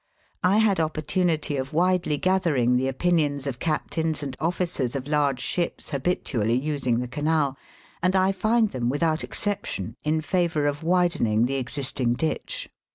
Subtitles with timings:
[0.43, 5.89] I had opportunity of widely gathering the opinions of captains and officers of large ships
[5.91, 7.55] habitually using the Canal,
[8.01, 12.67] and I find them, without exception, in favour of widening the existing ditch.